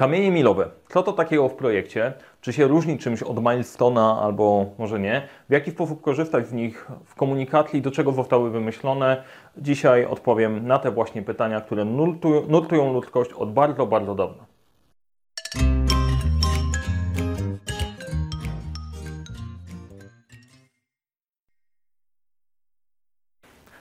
Kamienie 0.00 0.30
milowe. 0.30 0.68
Co 0.88 1.02
to 1.02 1.12
takiego 1.12 1.48
w 1.48 1.54
projekcie? 1.54 2.12
Czy 2.40 2.52
się 2.52 2.66
różni 2.66 2.98
czymś 2.98 3.22
od 3.22 3.40
milestona 3.40 4.20
albo 4.22 4.66
może 4.78 5.00
nie? 5.00 5.28
W 5.48 5.52
jaki 5.52 5.70
sposób 5.70 6.00
korzystać 6.00 6.46
z 6.46 6.52
nich 6.52 6.90
w 7.04 7.14
komunikacji 7.14 7.82
do 7.82 7.90
czego 7.90 8.12
zostały 8.12 8.50
wymyślone? 8.50 9.22
Dzisiaj 9.56 10.04
odpowiem 10.04 10.66
na 10.66 10.78
te 10.78 10.90
właśnie 10.90 11.22
pytania, 11.22 11.60
które 11.60 11.84
nurtują 12.48 12.92
ludzkość 12.92 13.32
od 13.32 13.52
bardzo, 13.52 13.86
bardzo 13.86 14.14
dawna. 14.14 14.49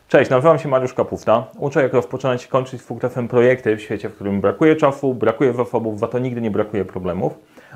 Cześć, 0.10 0.32
nazywam 0.32 0.60
się 0.60 0.70
Mariusz 0.70 0.94
Kapufta. 0.94 1.46
Uczę 1.58 1.84
jak 1.84 1.94
rozpoczynać 1.94 2.46
i 2.46 2.48
kończyć 2.48 2.82
z 2.82 2.86
fuktefem 2.86 3.28
projekty 3.28 3.76
w 3.76 3.82
świecie, 3.82 4.10
w 4.10 4.16
którym 4.16 4.42
brakuje 4.42 4.76
czasu, 4.76 5.14
brakuje 5.14 5.54
zasobów, 5.54 6.00
za 6.00 6.08
to 6.08 6.20
nigdy 6.20 6.42
nie 6.42 6.52
brakuje 6.52 6.86
problemów. 6.86 7.34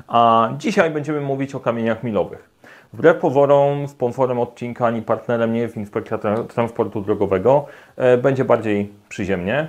A 0.08 0.48
dzisiaj 0.58 0.90
będziemy 0.90 1.20
mówić 1.20 1.54
o 1.54 1.60
kamieniach 1.60 2.02
milowych. 2.02 2.50
Wbrew 2.92 3.16
pozorom, 3.16 3.88
sponsorem 3.88 4.40
odcinka 4.40 4.86
ani 4.86 5.02
partnerem 5.02 5.52
nie 5.52 5.60
jest 5.60 5.76
Inspekcja 5.76 6.18
Transportu 6.54 7.00
Drogowego. 7.00 7.66
E, 7.96 8.18
będzie 8.18 8.44
bardziej 8.44 8.92
przyziemnie. 9.08 9.68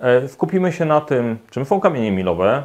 E, 0.00 0.28
skupimy 0.28 0.72
się 0.72 0.84
na 0.84 1.00
tym, 1.00 1.38
czym 1.50 1.64
są 1.64 1.80
kamienie 1.80 2.12
milowe, 2.12 2.62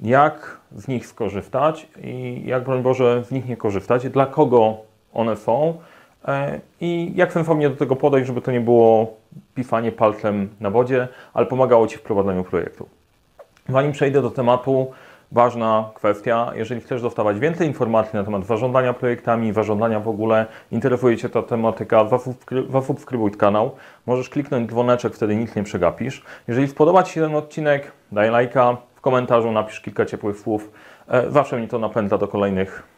jak 0.00 0.56
z 0.72 0.88
nich 0.88 1.06
skorzystać 1.06 1.88
i 2.02 2.42
jak, 2.46 2.64
broń 2.64 2.82
Boże, 2.82 3.24
z 3.24 3.30
nich 3.30 3.48
nie 3.48 3.56
korzystać, 3.56 4.08
dla 4.08 4.26
kogo 4.26 4.76
one 5.12 5.36
są 5.36 5.74
I 6.80 7.12
jak 7.14 7.32
sensownie 7.32 7.70
do 7.70 7.76
tego 7.76 7.96
podejść, 7.96 8.26
żeby 8.26 8.40
to 8.40 8.52
nie 8.52 8.60
było 8.60 9.16
pisanie 9.54 9.92
palcem 9.92 10.48
na 10.60 10.70
wodzie, 10.70 11.08
ale 11.34 11.46
pomagało 11.46 11.86
Ci 11.86 11.96
w 11.96 12.02
prowadzeniu 12.02 12.44
projektu. 12.44 12.88
Zanim 13.68 13.92
przejdę 13.92 14.22
do 14.22 14.30
tematu, 14.30 14.90
ważna 15.32 15.90
kwestia, 15.94 16.52
jeżeli 16.54 16.80
chcesz 16.80 17.02
dostawać 17.02 17.38
więcej 17.38 17.66
informacji 17.68 18.16
na 18.16 18.24
temat 18.24 18.46
zarządzania 18.46 18.92
projektami, 18.92 19.52
zarządzania 19.52 20.00
w 20.00 20.08
ogóle, 20.08 20.46
interesuje 20.72 21.16
Cię 21.16 21.28
ta 21.28 21.42
tematyka, 21.42 22.08
zasubskrybuj 22.70 23.30
kanał. 23.30 23.70
Możesz 24.06 24.28
kliknąć 24.28 24.70
dzwoneczek, 24.70 25.14
wtedy 25.14 25.36
nic 25.36 25.56
nie 25.56 25.62
przegapisz. 25.62 26.22
Jeżeli 26.48 26.68
spodoba 26.68 27.02
Ci 27.02 27.12
się 27.12 27.20
ten 27.20 27.34
odcinek, 27.34 27.92
daj 28.12 28.30
lajka, 28.30 28.76
w 28.94 29.00
komentarzu 29.00 29.52
napisz 29.52 29.80
kilka 29.80 30.06
ciepłych 30.06 30.38
słów. 30.38 30.70
E, 31.08 31.30
zawsze 31.30 31.56
mnie 31.56 31.68
to 31.68 31.78
napędza 31.78 32.18
do 32.18 32.28
kolejnych 32.28 32.91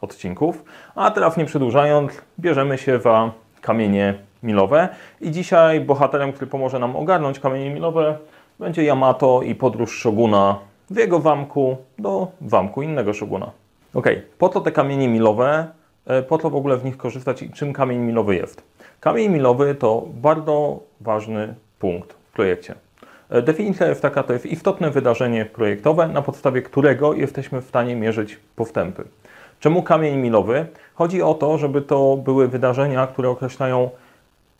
odcinków. 0.00 0.64
A 0.94 1.10
teraz 1.10 1.36
nie 1.36 1.44
przedłużając, 1.44 2.12
bierzemy 2.40 2.78
się 2.78 3.00
za 3.00 3.32
kamienie 3.60 4.14
milowe. 4.42 4.88
I 5.20 5.30
dzisiaj 5.30 5.80
bohaterem, 5.80 6.32
który 6.32 6.50
pomoże 6.50 6.78
nam 6.78 6.96
ogarnąć 6.96 7.40
kamienie 7.40 7.70
milowe, 7.70 8.18
będzie 8.58 8.82
Yamato 8.82 9.42
i 9.42 9.54
podróż 9.54 9.98
Shoguna 9.98 10.58
w 10.90 10.96
jego 10.96 11.20
zamku 11.20 11.76
do 11.98 12.28
zamku 12.46 12.82
innego 12.82 13.14
Shoguna. 13.14 13.50
Ok, 13.94 14.08
po 14.38 14.48
co 14.48 14.60
te 14.60 14.72
kamienie 14.72 15.08
milowe? 15.08 15.66
E, 16.06 16.22
po 16.22 16.38
co 16.38 16.50
w 16.50 16.56
ogóle 16.56 16.76
w 16.76 16.84
nich 16.84 16.96
korzystać 16.96 17.42
i 17.42 17.50
czym 17.50 17.72
kamień 17.72 17.98
milowy 17.98 18.36
jest? 18.36 18.62
Kamień 19.00 19.28
milowy 19.28 19.74
to 19.74 20.06
bardzo 20.14 20.80
ważny 21.00 21.54
punkt 21.78 22.12
w 22.12 22.32
projekcie. 22.32 22.74
E, 23.30 23.42
definicja 23.42 23.86
jest 23.86 24.02
taka, 24.02 24.22
to 24.22 24.32
jest 24.32 24.46
istotne 24.46 24.90
wydarzenie 24.90 25.44
projektowe, 25.44 26.08
na 26.08 26.22
podstawie 26.22 26.62
którego 26.62 27.14
jesteśmy 27.14 27.60
w 27.60 27.64
stanie 27.64 27.96
mierzyć 27.96 28.38
postępy. 28.56 29.04
Czemu 29.60 29.82
kamień 29.82 30.16
milowy? 30.16 30.66
Chodzi 30.94 31.22
o 31.22 31.34
to, 31.34 31.58
żeby 31.58 31.82
to 31.82 32.16
były 32.16 32.48
wydarzenia, 32.48 33.06
które 33.06 33.28
określają 33.28 33.90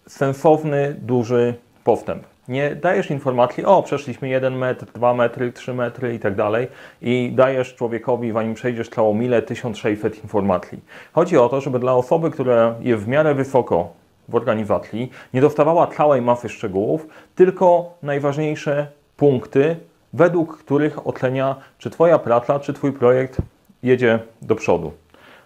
sensowny, 0.06 0.96
duży 1.02 1.54
postęp. 1.84 2.24
Nie 2.48 2.74
dajesz 2.74 3.10
informacji, 3.10 3.64
o 3.64 3.82
przeszliśmy 3.82 4.28
1 4.28 4.58
metr, 4.58 4.86
2 4.94 5.14
metry, 5.14 5.52
3 5.52 5.74
metry 5.74 6.14
i 6.14 6.19
tak 6.19 6.34
dalej 6.34 6.69
i 7.02 7.32
dajesz 7.34 7.74
człowiekowi, 7.74 8.32
zanim 8.32 8.54
przejdziesz 8.54 8.88
całą 8.88 9.14
milę, 9.14 9.42
1600 9.42 10.22
informacji. 10.22 10.80
Chodzi 11.12 11.38
o 11.38 11.48
to, 11.48 11.60
żeby 11.60 11.78
dla 11.78 11.94
osoby, 11.94 12.30
która 12.30 12.74
jest 12.80 13.02
w 13.02 13.08
miarę 13.08 13.34
wysoko 13.34 13.88
w 14.28 14.34
organizacji, 14.34 15.10
nie 15.34 15.41
dostawała 15.41 15.86
całej 15.86 16.22
masy 16.22 16.48
szczegółów, 16.48 17.06
tylko 17.34 17.94
najważniejsze 18.03 18.86
punkty, 19.16 19.76
według 20.12 20.59
których 20.59 21.06
ocenia, 21.06 21.56
czy 21.78 21.91
Twoja 21.91 22.19
praca, 22.19 22.60
czy 22.60 22.72
Twój 22.72 22.92
projekt 22.92 23.38
jedzie 23.83 24.19
do 24.43 24.55
przodu. 24.55 24.93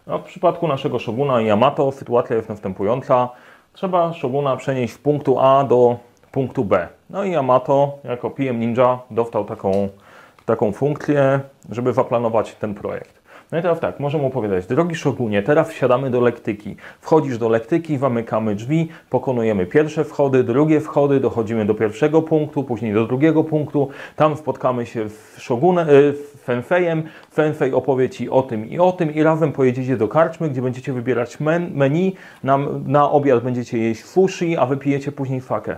No, 0.07 0.19
w 0.19 0.23
przypadku 0.23 0.69
naszego 0.69 0.99
Shoguna 0.99 1.41
Yamato 1.41 1.93
sytuacja 1.93 2.37
jest 2.37 2.49
następująca. 2.49 3.29
Trzeba 3.73 4.13
Shoguna 4.13 4.57
przenieść 4.57 4.95
z 4.95 4.99
punktu 4.99 5.39
A 5.39 5.65
do 5.65 5.97
punktu 6.33 6.65
B. 6.65 6.89
No 7.11 7.25
i 7.25 7.31
Yamato 7.31 7.99
jako 8.05 8.31
PM 8.31 8.61
Ninja 8.61 8.99
dostał 9.11 9.45
taką, 9.45 9.89
taką 10.47 10.73
funkcję, 10.73 11.41
żeby 11.71 11.93
zaplanować 11.93 12.55
ten 12.55 12.75
projekt. 12.75 13.22
No 13.53 13.59
i 13.59 13.63
teraz 13.63 13.81
tak, 13.81 14.01
możemy 14.01 14.25
opowiadać, 14.25 14.67
drogi 14.67 14.95
szogunie, 14.95 15.43
teraz 15.43 15.71
wsiadamy 15.71 16.11
do 16.11 16.21
lektyki. 16.21 16.77
Wchodzisz 17.01 17.39
do 17.39 17.49
lektyki, 17.49 17.99
zamykamy 17.99 18.55
drzwi, 18.55 18.89
pokonujemy 19.11 19.67
pierwsze 19.67 20.05
wchody, 20.05 20.45
drugie 20.45 20.81
wchody, 20.81 21.21
dochodzimy 21.21 21.65
do 21.65 21.75
pierwszego 21.75 22.23
punktu, 22.23 22.65
później 22.65 22.95
do 22.95 23.07
drugiego 23.07 23.45
punktu, 23.45 23.89
tam 24.17 24.37
spotkamy 24.37 24.87
się 24.87 25.09
z 25.09 25.39
szogunem, 25.39 25.89
y, 25.89 26.15
Fenfejem. 26.45 27.03
Fenfej 27.33 27.73
opowie 27.73 28.11
Ci 28.11 28.31
o 28.31 28.43
tym 28.43 28.71
i 28.71 28.79
o 28.79 28.93
tym 28.93 29.15
i 29.15 29.23
razem 29.23 29.53
pojedziecie 29.53 29.97
do 29.97 30.09
karczmy, 30.09 30.51
gdzie 30.51 30.63
będziecie 30.63 30.93
wybierać 30.93 31.41
men, 31.41 31.71
menu. 31.75 32.17
Na, 32.45 32.59
na 32.87 33.11
obiad 33.11 33.45
będziecie 33.45 33.79
jeść 33.79 34.05
sushi, 34.05 34.57
a 34.57 34.67
wypijecie 34.67 35.13
później 35.13 35.41
fakę. 35.41 35.77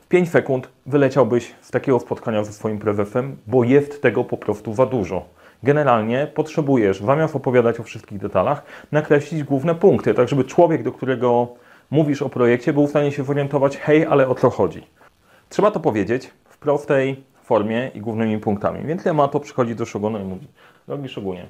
W 0.00 0.06
5 0.08 0.28
sekund 0.30 0.68
wyleciałbyś 0.86 1.54
z 1.60 1.70
takiego 1.70 2.00
spotkania 2.00 2.44
ze 2.44 2.52
swoim 2.52 2.78
prezesem, 2.78 3.36
bo 3.46 3.64
jest 3.64 4.02
tego 4.02 4.24
po 4.24 4.36
prostu 4.36 4.74
za 4.74 4.86
dużo. 4.86 5.37
Generalnie 5.62 6.26
potrzebujesz, 6.34 7.00
zamiast 7.00 7.36
opowiadać 7.36 7.80
o 7.80 7.82
wszystkich 7.82 8.18
detalach, 8.18 8.62
nakreślić 8.92 9.44
główne 9.44 9.74
punkty, 9.74 10.14
tak 10.14 10.28
żeby 10.28 10.44
człowiek, 10.44 10.82
do 10.82 10.92
którego 10.92 11.48
mówisz 11.90 12.22
o 12.22 12.28
projekcie, 12.28 12.72
był 12.72 12.86
w 12.86 12.90
stanie 12.90 13.12
się 13.12 13.24
zorientować, 13.24 13.76
hej, 13.76 14.06
ale 14.06 14.28
o 14.28 14.34
co 14.34 14.50
chodzi. 14.50 14.86
Trzeba 15.48 15.70
to 15.70 15.80
powiedzieć 15.80 16.30
w 16.48 16.58
prostej 16.58 17.24
formie 17.42 17.90
i 17.94 18.00
głównymi 18.00 18.38
punktami. 18.38 18.86
Więc 18.86 19.04
Yamato 19.04 19.40
przychodzi 19.40 19.74
do 19.74 19.86
Shoguna 19.86 20.18
i 20.18 20.24
mówi, 20.24 20.46
drogi 20.86 21.08
Shogunie, 21.08 21.46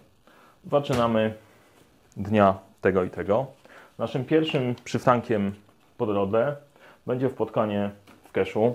zaczynamy 0.70 1.34
dnia 2.16 2.58
tego 2.80 3.04
i 3.04 3.10
tego. 3.10 3.46
Naszym 3.98 4.24
pierwszym 4.24 4.74
przystankiem 4.84 5.52
po 5.96 6.06
drodze 6.06 6.56
będzie 7.06 7.30
spotkanie 7.30 7.90
w 8.24 8.32
Keszu 8.32 8.74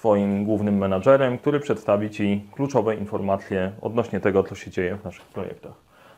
Twoim 0.00 0.44
głównym 0.44 0.78
menadżerem, 0.78 1.38
który 1.38 1.60
przedstawi 1.60 2.10
Ci 2.10 2.44
kluczowe 2.52 2.94
informacje 2.94 3.72
odnośnie 3.80 4.20
tego, 4.20 4.42
co 4.42 4.54
się 4.54 4.70
dzieje 4.70 4.96
w 4.96 5.04
naszych 5.04 5.24
projektach. 5.24 5.72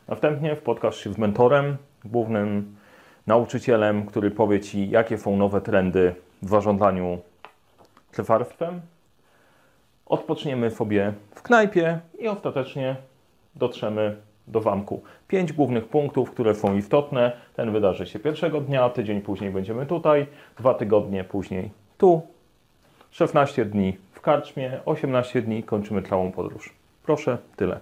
Następnie 0.09 0.57
spotkasz 0.57 0.97
się 0.97 1.13
z 1.13 1.19
mentorem, 1.19 1.77
głównym 2.05 2.77
nauczycielem, 3.27 4.07
który 4.07 4.31
powie 4.31 4.61
Ci, 4.61 4.91
jakie 4.91 5.19
są 5.19 5.37
nowe 5.37 5.61
trendy 5.61 6.15
w 6.43 6.49
zarządzaniu 6.49 7.19
cefarstwem. 8.13 8.81
Odpoczniemy 10.07 10.71
sobie 10.71 11.13
w 11.35 11.43
knajpie 11.43 12.01
i 12.19 12.29
ostatecznie 12.29 12.97
dotrzemy 13.55 14.17
do 14.47 14.61
zamku. 14.61 15.03
Pięć 15.29 15.53
głównych 15.53 15.89
punktów, 15.89 16.31
które 16.31 16.55
są 16.55 16.77
istotne. 16.77 17.33
Ten 17.57 17.73
wydarzy 17.73 18.07
się 18.07 18.19
pierwszego 18.19 18.61
dnia, 18.61 18.91
tydzień 18.91 19.21
później 19.21 19.51
będziemy 19.51 19.87
tutaj, 19.87 20.27
dwa 20.59 20.75
tygodnie 20.75 21.25
później 21.25 21.71
tu, 21.99 22.32
16 23.13 23.65
dni 23.65 23.97
w 24.13 24.21
karczmie, 24.21 24.81
18 24.85 25.43
dni 25.43 25.63
kończymy 25.63 26.03
całą 26.03 26.33
podróż. 26.33 26.75
Proszę, 27.03 27.39
tyle. 27.57 27.81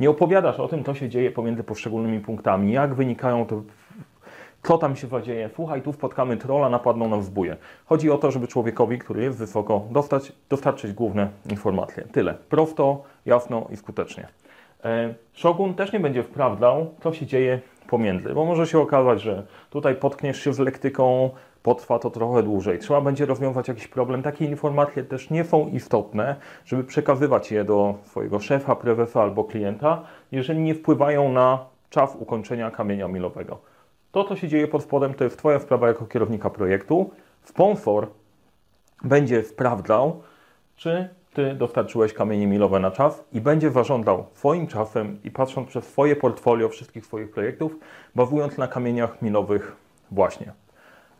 Nie 0.00 0.10
opowiadasz 0.10 0.60
o 0.60 0.68
tym, 0.68 0.84
co 0.84 0.94
się 0.94 1.08
dzieje 1.08 1.30
pomiędzy 1.30 1.64
poszczególnymi 1.64 2.20
punktami, 2.20 2.72
jak 2.72 2.94
wynikają 2.94 3.46
te 3.46 3.62
co 4.62 4.78
tam 4.78 4.96
się 4.96 5.22
dzieje. 5.22 5.50
Słuchaj, 5.54 5.82
tu 5.82 5.92
spotkamy 5.92 6.36
trola, 6.36 6.68
napadną 6.68 7.08
nam 7.08 7.22
w 7.22 7.30
buje. 7.30 7.56
Chodzi 7.86 8.10
o 8.10 8.18
to, 8.18 8.30
żeby 8.30 8.48
człowiekowi, 8.48 8.98
który 8.98 9.22
jest 9.22 9.38
wysoko, 9.38 9.86
dostać, 9.90 10.32
dostarczyć 10.48 10.92
główne 10.92 11.28
informacje. 11.50 12.04
Tyle. 12.12 12.34
Prosto, 12.34 13.02
jasno 13.26 13.66
i 13.70 13.76
skutecznie. 13.76 14.28
E, 14.84 15.14
Shogun 15.32 15.74
też 15.74 15.92
nie 15.92 16.00
będzie 16.00 16.22
wprawdzał, 16.22 16.94
co 17.00 17.12
się 17.12 17.26
dzieje 17.26 17.60
pomiędzy, 17.88 18.34
bo 18.34 18.44
może 18.44 18.66
się 18.66 18.78
okazać, 18.78 19.20
że 19.22 19.46
tutaj 19.70 19.94
potkniesz 19.94 20.40
się 20.40 20.52
z 20.52 20.58
lektyką, 20.58 21.30
potrwa 21.62 21.98
to 21.98 22.10
trochę 22.10 22.42
dłużej. 22.42 22.78
Trzeba 22.78 23.00
będzie 23.00 23.26
rozwiązać 23.26 23.68
jakiś 23.68 23.88
problem. 23.88 24.22
Takie 24.22 24.44
informacje 24.44 25.04
też 25.04 25.30
nie 25.30 25.44
są 25.44 25.68
istotne, 25.68 26.36
żeby 26.64 26.84
przekazywać 26.84 27.52
je 27.52 27.64
do 27.64 27.94
swojego 28.04 28.40
szefa, 28.40 28.76
prezesa 28.76 29.22
albo 29.22 29.44
klienta, 29.44 30.02
jeżeli 30.32 30.60
nie 30.60 30.74
wpływają 30.74 31.32
na 31.32 31.64
czas 31.90 32.16
ukończenia 32.16 32.70
kamienia 32.70 33.08
milowego. 33.08 33.58
To, 34.12 34.24
co 34.24 34.36
się 34.36 34.48
dzieje 34.48 34.68
pod 34.68 34.82
spodem, 34.82 35.14
to 35.14 35.24
jest 35.24 35.38
Twoja 35.38 35.58
sprawa 35.58 35.88
jako 35.88 36.06
kierownika 36.06 36.50
projektu. 36.50 37.10
Sponsor 37.42 38.06
będzie 39.04 39.42
sprawdzał, 39.42 40.22
czy 40.76 41.08
Ty 41.34 41.54
dostarczyłeś 41.54 42.12
kamienie 42.12 42.46
milowe 42.46 42.80
na 42.80 42.90
czas 42.90 43.24
i 43.32 43.40
będzie 43.40 43.70
zarządzał 43.70 44.26
Twoim 44.34 44.66
czasem 44.66 45.18
i 45.24 45.30
patrząc 45.30 45.68
przez 45.68 45.84
swoje 45.84 46.16
portfolio 46.16 46.68
wszystkich 46.68 47.06
swoich 47.06 47.30
projektów, 47.30 47.76
bazując 48.14 48.58
na 48.58 48.68
kamieniach 48.68 49.22
milowych 49.22 49.76
właśnie. 50.10 50.52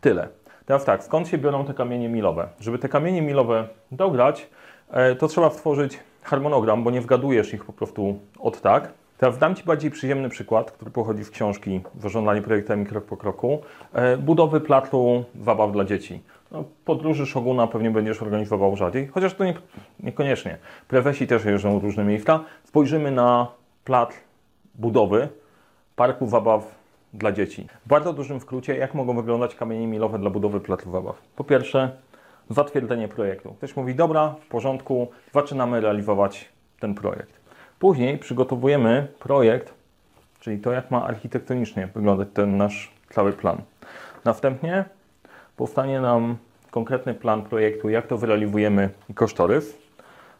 Tyle. 0.02 0.28
Teraz 0.66 0.84
tak, 0.84 1.04
skąd 1.04 1.28
się 1.28 1.38
biorą 1.38 1.64
te 1.64 1.74
kamienie 1.74 2.08
milowe? 2.08 2.48
Żeby 2.60 2.78
te 2.78 2.88
kamienie 2.88 3.22
milowe 3.22 3.68
dograć, 3.92 4.48
e, 4.90 5.14
to 5.14 5.28
trzeba 5.28 5.50
stworzyć 5.50 5.98
harmonogram, 6.22 6.84
bo 6.84 6.90
nie 6.90 7.00
wgadujesz 7.00 7.54
ich 7.54 7.64
po 7.64 7.72
prostu 7.72 8.18
od 8.38 8.60
tak. 8.60 8.92
Teraz 9.18 9.38
dam 9.38 9.54
Ci 9.54 9.64
bardziej 9.64 9.90
przyziemny 9.90 10.28
przykład, 10.28 10.70
który 10.70 10.90
pochodzi 10.90 11.24
z 11.24 11.30
książki 11.30 11.80
Zarządzanie 12.00 12.42
projektami 12.42 12.86
krok 12.86 13.04
po 13.04 13.16
kroku. 13.16 13.58
E, 13.92 14.16
budowy 14.16 14.60
platu 14.60 15.24
zabaw 15.40 15.72
dla 15.72 15.84
dzieci. 15.84 16.22
No, 16.50 16.64
podróży 16.84 17.26
Szoguna 17.26 17.66
pewnie 17.66 17.90
będziesz 17.90 18.22
organizował 18.22 18.76
rzadziej, 18.76 19.06
chociaż 19.06 19.34
to 19.34 19.44
nie, 19.44 19.54
niekoniecznie. 20.00 20.58
Prewesi 20.88 21.26
też 21.26 21.44
jeżdżą 21.44 21.78
w 21.78 21.82
różne 21.82 22.04
miejsca. 22.04 22.40
Spojrzymy 22.64 23.10
na 23.10 23.46
plat 23.84 24.14
budowy 24.74 25.28
parku 25.96 26.26
zabaw 26.26 26.81
dla 27.12 27.32
dzieci. 27.32 27.66
W 27.86 27.88
bardzo 27.88 28.12
dużym 28.12 28.40
skrócie, 28.40 28.76
jak 28.76 28.94
mogą 28.94 29.16
wyglądać 29.16 29.54
kamienie 29.54 29.86
milowe 29.86 30.18
dla 30.18 30.30
budowy 30.30 30.60
platu 30.60 30.90
zabaw. 30.90 31.22
Po 31.36 31.44
pierwsze, 31.44 31.96
zatwierdzenie 32.50 33.08
projektu. 33.08 33.54
Ktoś 33.54 33.76
mówi, 33.76 33.94
dobra, 33.94 34.34
w 34.40 34.48
porządku, 34.48 35.08
zaczynamy 35.34 35.80
realizować 35.80 36.48
ten 36.80 36.94
projekt. 36.94 37.40
Później 37.78 38.18
przygotowujemy 38.18 39.06
projekt, 39.18 39.74
czyli 40.40 40.58
to, 40.58 40.72
jak 40.72 40.90
ma 40.90 41.04
architektonicznie 41.04 41.88
wyglądać 41.94 42.28
ten 42.34 42.56
nasz 42.56 42.92
cały 43.10 43.32
plan. 43.32 43.62
Następnie 44.24 44.84
powstanie 45.56 46.00
nam 46.00 46.36
konkretny 46.70 47.14
plan 47.14 47.42
projektu, 47.42 47.88
jak 47.88 48.06
to 48.06 48.18
wyrealizujemy 48.18 48.90
i 49.08 49.14
kosztorys. 49.14 49.78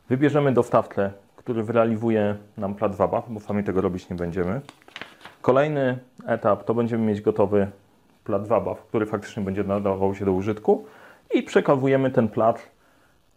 Wybierzemy 0.08 0.52
dostawcę, 0.52 1.12
który 1.36 1.62
wyrealizuje 1.62 2.36
nam 2.56 2.74
plac 2.74 2.96
zabaw, 2.96 3.24
bo 3.28 3.40
sami 3.40 3.64
tego 3.64 3.80
robić 3.80 4.10
nie 4.10 4.16
będziemy. 4.16 4.60
Kolejny 5.42 5.98
etap 6.26 6.64
to 6.64 6.74
będziemy 6.74 7.06
mieć 7.06 7.20
gotowy 7.20 7.66
plac 8.24 8.46
zabaw, 8.46 8.82
który 8.82 9.06
faktycznie 9.06 9.42
będzie 9.42 9.64
nadawał 9.64 10.14
się 10.14 10.24
do 10.24 10.32
użytku 10.32 10.84
i 11.34 11.42
przekazujemy 11.42 12.10
ten 12.10 12.28
plac 12.28 12.58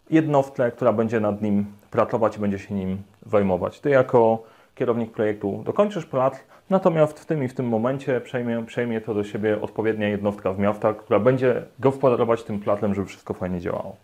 jednostce, 0.10 0.72
która 0.72 0.94
będzie 0.94 1.20
nad 1.20 1.42
nim 1.42 1.66
pracować 1.92 2.38
i 2.38 2.40
będzie 2.40 2.60
się 2.60 2.74
nim 2.74 2.98
zajmować. 3.26 3.80
Ty 3.80 3.90
jako 3.90 4.44
kierownik 4.76 5.12
projektu 5.12 5.62
dokończysz 5.66 6.06
plac, 6.06 6.44
natomiast 6.70 7.20
w 7.20 7.26
tym 7.26 7.44
i 7.44 7.48
w 7.48 7.54
tym 7.54 7.68
momencie 7.68 8.22
przejmie, 8.22 8.64
przejmie 8.66 9.02
to 9.02 9.14
do 9.14 9.24
siebie 9.24 9.62
odpowiednia 9.62 10.08
jednostka 10.08 10.54
w 10.54 10.60
miasta, 10.60 10.94
która 10.94 11.20
będzie 11.20 11.64
gospodarować 11.80 12.44
tym 12.44 12.60
placem, 12.60 12.96
żeby 12.96 13.08
wszystko 13.08 13.34
fajnie 13.34 13.60
działało. 13.60 13.96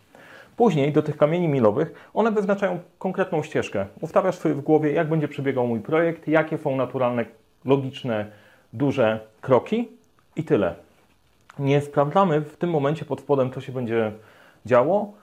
Później 0.58 0.92
do 0.92 1.02
tych 1.02 1.18
kamieni 1.18 1.48
milowych 1.48 2.10
one 2.14 2.32
wyznaczają 2.32 2.80
konkretną 3.00 3.44
ścieżkę. 3.44 3.86
Ustawiasz 4.02 4.36
sobie 4.36 4.56
w 4.56 4.62
głowie, 4.62 4.92
jak 4.92 5.10
będzie 5.10 5.28
przebiegał 5.28 5.68
mój 5.68 5.80
projekt, 5.80 6.28
jakie 6.28 6.58
są 6.58 6.76
naturalne, 6.76 7.26
logiczne, 7.66 8.26
duże 8.74 9.20
kroki 9.42 9.90
i 10.36 10.44
tyle. 10.44 10.76
Nie 11.60 11.82
sprawdzamy 11.82 12.42
w 12.42 12.58
tym 12.58 12.70
momencie 12.70 13.06
pod 13.06 13.20
spodem, 13.20 13.52
co 13.52 13.62
się 13.62 13.72
będzie 13.72 14.12
działo, 14.66 15.14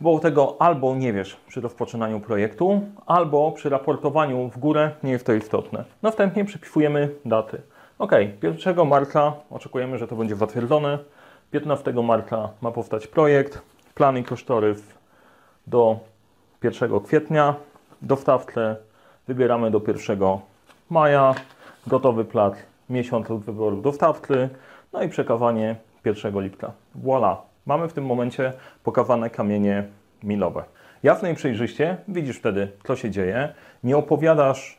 bo 0.00 0.18
tego 0.18 0.56
albo 0.58 0.96
nie 0.96 1.12
wiesz 1.12 1.36
przy 1.48 1.60
rozpoczynaniu 1.60 2.20
projektu, 2.20 2.80
albo 3.06 3.52
przy 3.52 3.68
raportowaniu 3.68 4.48
w 4.48 4.58
górę 4.58 4.90
nie 5.02 5.12
jest 5.12 5.26
to 5.26 5.32
istotne. 5.32 5.84
Następnie 6.02 6.44
przypisujemy 6.44 7.10
daty. 7.24 7.62
Ok, 7.98 8.12
1 8.42 8.86
marca 8.88 9.32
oczekujemy, 9.50 9.98
że 9.98 10.08
to 10.08 10.16
będzie 10.16 10.36
zatwierdzone. 10.36 10.98
15 11.50 11.92
marca 11.92 12.48
ma 12.60 12.70
powstać 12.72 13.06
projekt, 13.06 13.62
plan 13.94 14.18
i 14.18 14.24
kosztorys 14.24 14.82
do 15.66 15.98
1 16.62 17.00
kwietnia. 17.00 17.54
Dostawcę 18.02 18.76
wybieramy 19.28 19.70
do 19.70 19.80
1 19.88 20.18
maja. 20.90 21.34
Gotowy 21.86 22.24
plac 22.24 22.54
miesiąc 22.90 23.30
od 23.30 23.40
wyboru 23.40 23.82
dostawcy. 23.82 24.48
No 24.92 25.02
i 25.02 25.08
przekawanie 25.08 25.76
1 26.04 26.42
lipca. 26.42 26.72
Voilà, 27.04 27.36
mamy 27.66 27.88
w 27.88 27.92
tym 27.92 28.06
momencie 28.06 28.52
pokazane 28.84 29.30
kamienie 29.30 29.84
milowe. 30.22 30.64
Jasno 31.02 31.28
i 31.28 31.34
przejrzyście 31.34 31.96
widzisz 32.08 32.38
wtedy, 32.38 32.68
co 32.84 32.96
się 32.96 33.10
dzieje. 33.10 33.54
Nie 33.84 33.96
opowiadasz 33.96 34.78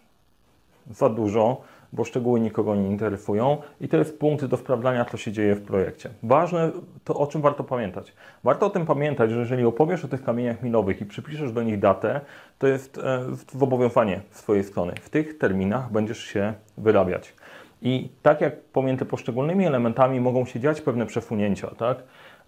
za 0.92 1.10
dużo, 1.10 1.62
bo 1.94 2.04
szczegóły 2.04 2.40
nikogo 2.40 2.76
nie 2.76 2.88
interesują 2.88 3.58
i 3.82 3.88
to 3.88 3.98
jest 3.98 4.20
punkt 4.20 4.46
do 4.46 4.58
sprawdzania, 4.58 5.06
co 5.06 5.18
się 5.18 5.32
dzieje 5.32 5.56
w 5.56 5.62
projekcie. 5.62 6.10
Ważne 6.24 6.72
to, 7.04 7.16
o 7.16 7.28
czym 7.28 7.42
warto 7.42 7.64
pamiętać. 7.64 8.14
Warto 8.44 8.66
o 8.66 8.70
tym 8.70 8.86
pamiętać, 8.86 9.32
że 9.32 9.40
jeżeli 9.40 9.66
opowiesz 9.66 10.06
o 10.06 10.08
tych 10.08 10.24
kamieniach 10.24 10.64
milowych 10.64 11.02
i 11.02 11.06
przypiszesz 11.06 11.52
do 11.52 11.64
nich 11.64 11.80
datę, 11.80 12.22
to 12.60 12.68
jest 12.68 12.98
e, 12.98 13.22
zobowiązanie 13.54 14.22
z 14.32 14.42
Twojej 14.42 14.64
strony. 14.64 14.94
W 15.02 15.10
tych 15.10 15.38
terminach 15.38 15.92
będziesz 15.92 16.20
się 16.20 16.54
wyrabiać. 16.78 17.34
I 17.82 18.10
tak 18.22 18.42
jak 18.42 18.62
pomiędzy 18.62 19.06
poszczególnymi 19.06 19.66
elementami 19.66 20.20
mogą 20.20 20.46
się 20.46 20.60
dziać 20.60 20.82
pewne 20.82 21.06
przesunięcia, 21.06 21.68
tak? 21.68 21.98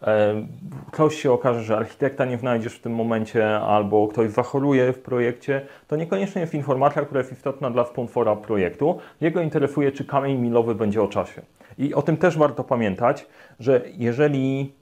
E, 0.02 0.46
ktoś 0.92 1.22
się 1.22 1.32
okaże, 1.32 1.64
że 1.64 1.78
architekta 1.78 2.26
nie 2.26 2.38
znajdziesz 2.38 2.76
w 2.76 2.82
tym 2.82 2.96
momencie, 2.96 3.60
albo 3.60 4.08
ktoś 4.08 4.32
zachoruje 4.32 4.94
w 4.94 5.00
projekcie, 5.00 5.62
to 5.88 5.96
niekoniecznie 5.96 6.42
jest 6.42 6.54
informacja, 6.54 7.02
która 7.02 7.20
jest 7.20 7.32
istotna 7.32 7.70
dla 7.72 7.86
sponsora 7.86 8.36
projektu. 8.36 9.00
Jego 9.22 9.42
interesuje, 9.42 9.92
czy 9.92 10.06
kamień 10.06 10.38
milowy 10.38 10.76
będzie 10.76 11.02
o 11.02 11.08
czasie. 11.08 11.42
I 11.78 11.94
o 11.94 12.02
tym 12.02 12.18
też 12.18 12.38
warto 12.38 12.64
pamiętać, 12.64 13.26
że 13.60 13.82
jeżeli 13.98 14.74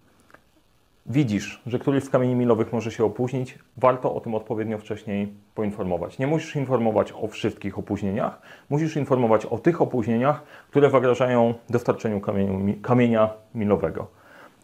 widzisz, 1.08 1.62
że 1.68 1.80
któryś 1.80 2.04
z 2.04 2.10
kamieni 2.10 2.36
milowych 2.36 2.74
może 2.74 2.92
się 2.92 3.06
opóźnić, 3.06 3.60
warto 3.78 4.16
o 4.16 4.20
tym 4.20 4.36
odpowiednio 4.36 4.78
wcześniej 4.78 5.34
poinformować. 5.56 6.20
Nie 6.20 6.28
musisz 6.28 6.56
informować 6.56 7.14
o 7.22 7.28
wszystkich 7.28 7.80
opóźnieniach, 7.80 8.42
musisz 8.70 8.96
informować 8.96 9.46
o 9.46 9.58
tych 9.58 9.82
opóźnieniach, 9.82 10.44
które 10.70 10.90
zagrażają 10.90 11.54
dostarczeniu 11.70 12.20
kamieniu, 12.20 12.76
kamienia 12.82 13.30
milowego. 13.56 14.08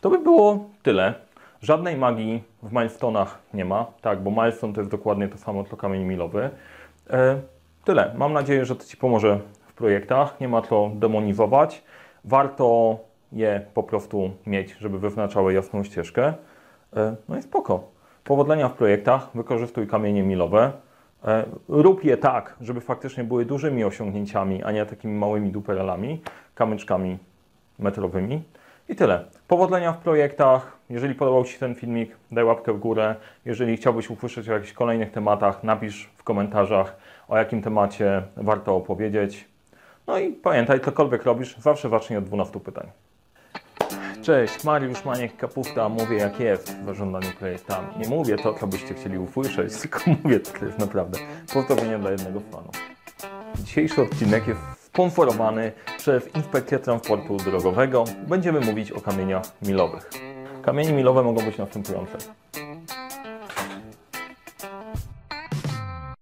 To 0.01 0.09
by 0.09 0.19
było 0.19 0.69
tyle. 0.83 1.13
Żadnej 1.61 1.97
magii 1.97 2.43
w 2.63 2.73
milestone'ach 2.73 3.27
nie 3.53 3.65
ma, 3.65 3.85
tak, 4.01 4.23
bo 4.23 4.31
milestone 4.31 4.73
to 4.73 4.81
jest 4.81 4.91
dokładnie 4.91 5.27
to 5.27 5.37
samo 5.37 5.63
co 5.63 5.77
kamień 5.77 6.03
milowy. 6.03 6.49
E, 7.09 7.41
tyle. 7.83 8.13
Mam 8.17 8.33
nadzieję, 8.33 8.65
że 8.65 8.75
to 8.75 8.83
Ci 8.83 8.97
pomoże 8.97 9.39
w 9.67 9.73
projektach. 9.73 10.39
Nie 10.39 10.47
ma 10.47 10.61
co 10.61 10.91
demonizować. 10.95 11.83
Warto 12.25 12.97
je 13.33 13.65
po 13.73 13.83
prostu 13.83 14.31
mieć, 14.47 14.75
żeby 14.79 14.99
wyznaczały 14.99 15.53
jasną 15.53 15.83
ścieżkę. 15.83 16.33
E, 16.95 17.15
no 17.29 17.37
i 17.37 17.41
spoko. 17.41 17.83
Powodzenia 18.23 18.69
w 18.69 18.73
projektach, 18.73 19.29
wykorzystuj 19.35 19.87
kamienie 19.87 20.23
milowe. 20.23 20.71
E, 21.25 21.45
rób 21.67 22.03
je 22.03 22.17
tak, 22.17 22.55
żeby 22.61 22.81
faktycznie 22.81 23.23
były 23.23 23.45
dużymi 23.45 23.83
osiągnięciami, 23.83 24.63
a 24.63 24.71
nie 24.71 24.85
takimi 24.85 25.13
małymi 25.13 25.51
duperelami, 25.51 26.21
kamyczkami 26.55 27.17
metrowymi. 27.79 28.43
I 28.89 28.95
tyle. 28.95 29.25
Powodzenia 29.47 29.91
w 29.93 29.97
projektach. 29.97 30.77
Jeżeli 30.89 31.15
podobał 31.15 31.43
Ci 31.43 31.53
się 31.53 31.59
ten 31.59 31.75
filmik, 31.75 32.15
daj 32.31 32.43
łapkę 32.43 32.73
w 32.73 32.79
górę. 32.79 33.15
Jeżeli 33.45 33.77
chciałbyś 33.77 34.09
usłyszeć 34.09 34.49
o 34.49 34.53
jakichś 34.53 34.73
kolejnych 34.73 35.11
tematach, 35.11 35.63
napisz 35.63 36.09
w 36.17 36.23
komentarzach, 36.23 36.97
o 37.27 37.37
jakim 37.37 37.61
temacie 37.61 38.23
warto 38.37 38.75
opowiedzieć. 38.75 39.47
No 40.07 40.19
i 40.19 40.33
pamiętaj, 40.33 40.79
cokolwiek 40.79 41.23
robisz, 41.23 41.57
zawsze 41.57 41.89
zacznij 41.89 42.17
od 42.17 42.25
12 42.25 42.59
pytań. 42.59 42.87
Cześć, 44.23 44.63
Mariusz 44.63 45.05
Maniek 45.05 45.37
Kapusta, 45.37 45.89
mówię 45.89 46.17
jak 46.17 46.39
jest 46.39 46.77
w 46.77 46.85
zarządzaniu 46.85 47.27
projektami. 47.39 47.87
Nie 47.97 48.09
mówię 48.09 48.37
to, 48.37 48.53
co 48.53 48.67
byście 48.67 48.93
chcieli 48.93 49.17
usłyszeć, 49.17 49.77
tylko 49.77 49.99
mówię, 50.23 50.39
co 50.39 50.65
jest 50.65 50.79
naprawdę 50.79 51.19
pozdrowienia 51.53 51.99
dla 51.99 52.11
jednego 52.11 52.39
fanu. 52.39 52.69
Dzisiejszy 53.63 54.01
odcinek 54.01 54.47
jest 54.47 54.59
sponsorowany 54.85 55.71
przez 55.97 56.35
Inspekcję 56.35 56.79
Transportu 56.79 57.37
Drogowego. 57.37 58.03
Będziemy 58.27 58.59
mówić 58.59 58.91
o 58.91 59.01
kamieniach 59.01 59.43
milowych. 59.61 60.09
Kamienie 60.61 60.93
milowe 60.93 61.23
mogą 61.23 61.45
być 61.45 61.57
następujące. 61.57 62.17